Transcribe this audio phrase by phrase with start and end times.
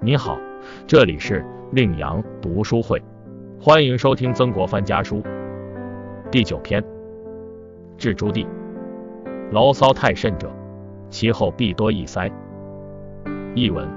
[0.00, 0.38] 你好，
[0.86, 3.02] 这里是令阳读书会，
[3.60, 5.20] 欢迎收听曾国藩家书
[6.30, 6.82] 第九篇。
[7.96, 8.46] 治朱棣，
[9.50, 10.48] 牢骚太甚者，
[11.10, 12.30] 其后必多易塞。
[13.56, 13.88] 译文：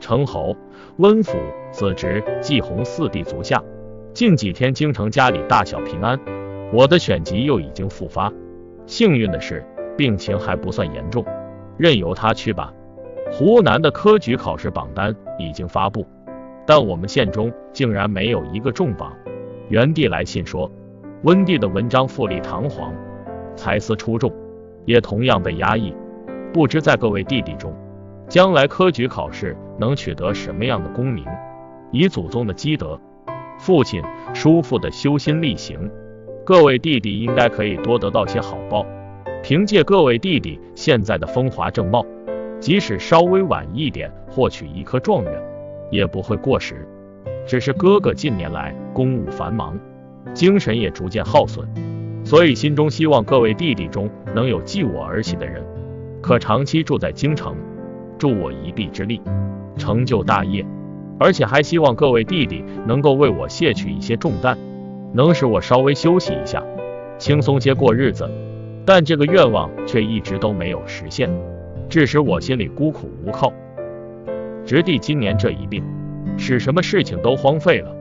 [0.00, 0.54] 成侯、
[0.98, 1.38] 温府、
[1.72, 3.64] 子侄、季洪四弟足下，
[4.12, 6.20] 近几天京城家里大小平安。
[6.74, 8.30] 我的选集又已经复发，
[8.84, 9.64] 幸运的是
[9.96, 11.24] 病情还不算严重，
[11.78, 12.74] 任由他去吧。
[13.32, 16.06] 湖南的科举考试榜单已经发布，
[16.66, 19.12] 但我们县中竟然没有一个中榜。
[19.68, 20.70] 元帝来信说，
[21.22, 22.92] 温帝的文章富丽堂皇，
[23.54, 24.32] 才思出众，
[24.84, 25.94] 也同样被压抑。
[26.52, 27.72] 不知在各位弟弟中，
[28.28, 31.24] 将来科举考试能取得什么样的功名？
[31.92, 33.00] 以祖宗的积德，
[33.58, 34.02] 父亲
[34.34, 35.88] 叔父的修心力行，
[36.44, 38.84] 各位弟弟应该可以多得到些好报。
[39.42, 42.04] 凭借各位弟弟现在的风华正茂。
[42.60, 45.32] 即使稍微晚一点获取一颗状元，
[45.90, 46.86] 也不会过时。
[47.46, 49.78] 只是哥哥近年来公务繁忙，
[50.34, 51.66] 精神也逐渐耗损，
[52.22, 55.64] 所以心中希望各位弟弟中能有继我儿媳的人，
[56.20, 57.56] 可长期住在京城，
[58.18, 59.22] 助我一臂之力，
[59.78, 60.64] 成就大业。
[61.18, 64.56] 而且还希望各位弟弟能够为我卸去一些重担，
[65.12, 66.62] 能使我稍微休息一下，
[67.18, 68.30] 轻松些过日子。
[68.86, 71.30] 但这个愿望却一直都没有实现。
[71.90, 73.52] 致使我心里孤苦无靠。
[74.64, 75.84] 直弟今年这一病，
[76.38, 77.94] 使什么事情都荒废了。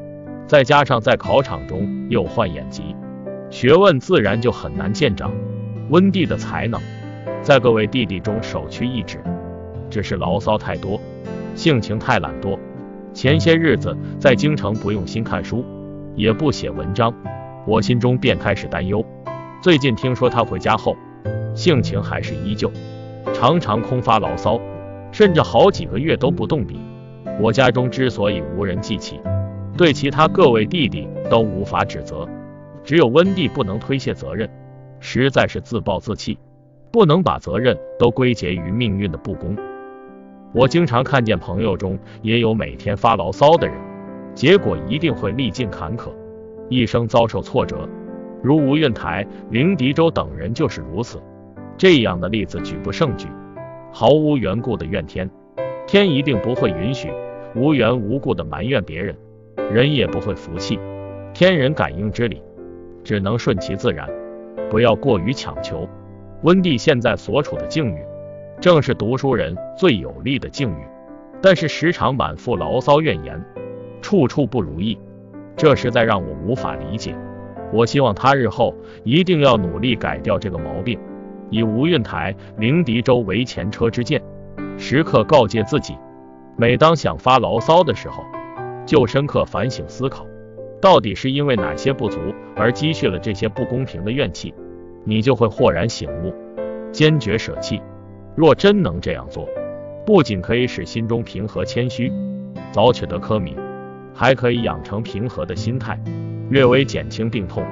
[0.47, 2.95] 再加上在考场中又患眼疾，
[3.49, 5.31] 学问自然就很难见长。
[5.89, 6.79] 温帝的才能，
[7.41, 9.17] 在各位弟弟中首屈一指，
[9.89, 11.01] 只是牢骚太多，
[11.55, 12.57] 性情太懒惰。
[13.11, 15.65] 前些日子在京城不用心看书，
[16.15, 17.11] 也不写文章，
[17.65, 19.03] 我心中便开始担忧。
[19.63, 20.95] 最近听说他回家后，
[21.55, 22.71] 性情还是依旧。
[23.33, 24.59] 常常空发牢骚，
[25.11, 26.79] 甚至好几个月都不动笔。
[27.39, 29.19] 我家中之所以无人记起，
[29.77, 32.27] 对其他各位弟弟都无法指责，
[32.83, 34.49] 只有温弟不能推卸责任，
[34.99, 36.37] 实在是自暴自弃，
[36.91, 39.55] 不能把责任都归结于命运的不公。
[40.51, 43.75] 我经常看见朋友中也有每天发牢骚的人，
[44.33, 46.09] 结果一定会历尽坎坷，
[46.69, 47.87] 一生遭受挫折，
[48.41, 51.21] 如吴运台、凌迪洲等人就是如此。
[51.79, 53.29] 这样的例子举不胜举，
[53.89, 55.29] 毫无缘故的怨天，
[55.87, 57.07] 天一定不会允许；
[57.55, 59.15] 无缘无故的埋怨别人，
[59.71, 60.77] 人也不会服气。
[61.33, 62.43] 天人感应之理，
[63.01, 64.09] 只能顺其自然，
[64.69, 65.87] 不要过于强求。
[66.43, 68.03] 温帝现在所处的境遇，
[68.59, 70.83] 正是读书人最有利的境遇，
[71.41, 73.41] 但是时常满腹牢骚怨言，
[74.01, 74.99] 处处不如意，
[75.55, 77.15] 这实在让我无法理解。
[77.71, 78.75] 我希望他日后
[79.05, 80.99] 一定要努力改掉这个毛病。
[81.49, 84.21] 以吴运台、凌迪洲为前车之鉴，
[84.77, 85.97] 时刻告诫自己，
[86.55, 88.23] 每当想发牢骚的时候，
[88.85, 90.25] 就深刻反省思考，
[90.81, 92.19] 到底是因为哪些不足
[92.55, 94.53] 而积蓄了这些不公平的怨气，
[95.03, 96.33] 你就会豁然醒悟，
[96.91, 97.81] 坚决舍弃。
[98.35, 99.47] 若真能这样做，
[100.05, 102.11] 不仅可以使心中平和谦虚，
[102.71, 103.55] 早取得科名，
[104.13, 105.99] 还可以养成平和的心态，
[106.49, 107.63] 略微减轻病痛。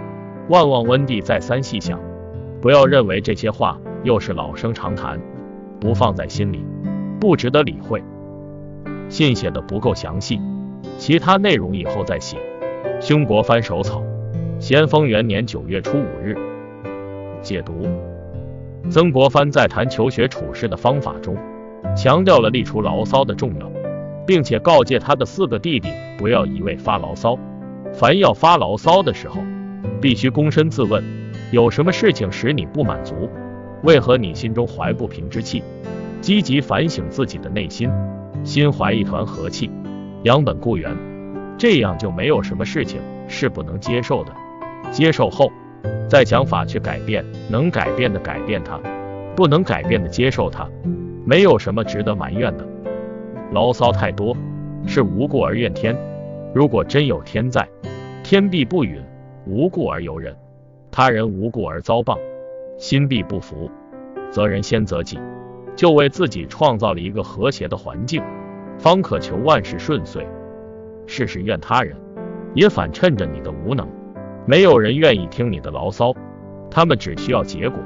[0.50, 2.07] 万望温帝再三细想。
[2.60, 5.20] 不要认为这些话又是老生常谈，
[5.80, 6.66] 不放在心里，
[7.20, 8.04] 不值得理会。
[9.10, 10.42] 信写的不够详细，
[10.98, 12.38] 其他内容以后再写。
[13.00, 14.02] 兄国藩手草，
[14.60, 16.36] 咸丰元年九月初五日。
[17.44, 17.74] 解读：
[18.90, 21.38] 曾国藩在谈求学处事的方法中，
[21.96, 23.72] 强调了立除牢骚的重要，
[24.26, 27.38] 并且告诫他的四个弟弟不要一味发牢骚，
[27.94, 29.42] 凡要发牢骚的时候，
[30.02, 31.04] 必须躬身自问。
[31.52, 33.30] 有什么事情使你不满足？
[33.84, 35.64] 为何你心中怀不平之气？
[36.20, 37.90] 积极反省自己的内心，
[38.44, 39.72] 心怀一团和气，
[40.24, 40.94] 养本固元，
[41.58, 43.00] 这样就没有什么事情
[43.30, 44.34] 是不能接受的。
[44.92, 45.50] 接受后，
[46.10, 48.78] 再想法去改变，能改变的改变它，
[49.34, 50.68] 不能改变的接受它，
[51.24, 52.68] 没有什么值得埋怨的。
[53.54, 54.36] 牢骚太多，
[54.86, 55.96] 是无故而怨天。
[56.54, 57.66] 如果真有天在，
[58.22, 59.02] 天必不允
[59.46, 60.36] 无故而尤人。
[60.98, 62.18] 他人无故而遭谤，
[62.80, 63.70] 心必不服，
[64.32, 65.20] 责人先责己，
[65.76, 68.24] 就为自己创造了一个和谐的环境，
[68.80, 70.28] 方可求万事顺遂。
[71.06, 71.96] 事事怨他人，
[72.56, 73.88] 也反衬着你的无能。
[74.48, 76.12] 没有人愿意听你的牢骚，
[76.72, 77.78] 他们只需要结果。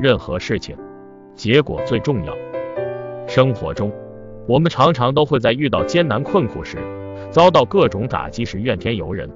[0.00, 0.76] 任何事情，
[1.36, 2.34] 结果最重要。
[3.28, 3.92] 生活中，
[4.48, 6.78] 我们常常都会在遇到艰难困苦时，
[7.30, 9.30] 遭到各种打击时怨天尤人。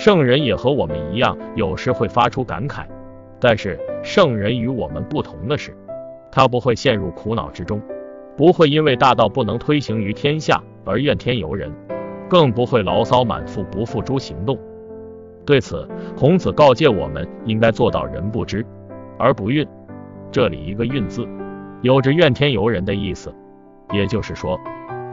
[0.00, 2.86] 圣人也和我们一样，有时会发出感慨，
[3.38, 5.76] 但是圣人与我们不同的是，
[6.32, 7.82] 他不会陷入苦恼之中，
[8.34, 11.70] 不会因为大道不能推行于天下而怨天尤人，
[12.30, 14.58] 更不会牢骚满腹不付诸行动。
[15.44, 15.86] 对此，
[16.16, 18.64] 孔子告诫我们应该做到人不知
[19.18, 19.68] 而不愠。
[20.32, 21.28] 这里一个愠字，
[21.82, 23.30] 有着怨天尤人的意思，
[23.92, 24.58] 也就是说，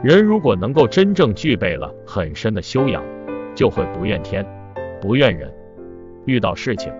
[0.02, 3.04] 人如果能够真正具备了很深的修养，
[3.54, 4.46] 就会不怨天，
[5.00, 5.52] 不怨人。
[6.26, 6.92] 遇到事情，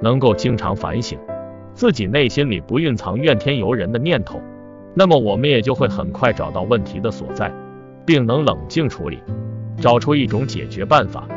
[0.00, 1.18] 能够经常反省
[1.74, 4.40] 自己内心里不蕴藏怨天尤人的念头。
[4.94, 7.52] 那么我们也就会很快找到问题的所在，
[8.04, 9.18] 并能冷静处理，
[9.76, 11.28] 找出一种解决办法。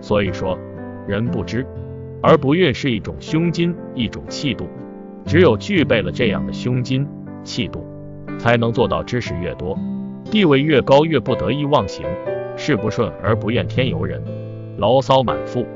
[0.00, 0.58] 所以说，
[1.06, 1.66] 人不知
[2.22, 4.66] 而不愠是一种胸襟，一种气度。
[5.26, 7.06] 只有具备了这样的胸襟
[7.42, 7.84] 气度，
[8.38, 9.78] 才能做到知识越多，
[10.30, 12.06] 地位越高，越不得意忘形，
[12.56, 14.22] 事不顺而不怨天尤人，
[14.78, 15.66] 牢骚满腹。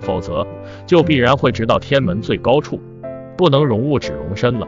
[0.00, 0.46] 否则，
[0.86, 2.78] 就必然会直到天门最高处，
[3.36, 4.66] 不能容物，只容身了。